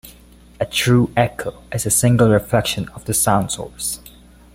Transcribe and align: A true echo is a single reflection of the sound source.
A 0.59 0.65
true 0.65 1.11
echo 1.15 1.61
is 1.71 1.85
a 1.85 1.91
single 1.91 2.31
reflection 2.31 2.89
of 2.95 3.05
the 3.05 3.13
sound 3.13 3.51
source. 3.51 3.99